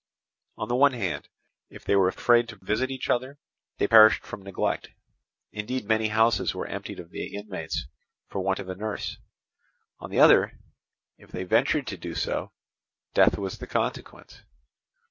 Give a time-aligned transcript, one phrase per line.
[0.57, 1.29] On the one hand,
[1.69, 3.37] if they were afraid to visit each other,
[3.77, 4.89] they perished from neglect;
[5.51, 7.85] indeed many houses were emptied of their inmates
[8.27, 9.19] for want of a nurse:
[9.99, 10.57] on the other,
[11.19, 12.51] if they ventured to do so,
[13.13, 14.41] death was the consequence.